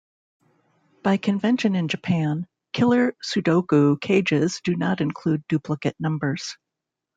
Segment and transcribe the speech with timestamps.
[1.03, 6.57] By convention in Japan, killer sudoku cages do not include duplicate numbers.